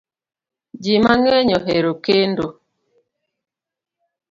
[0.83, 2.45] Ji mang'eny ohero kendo